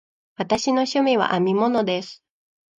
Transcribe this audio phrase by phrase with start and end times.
[0.35, 2.23] 私の趣味は編み物です。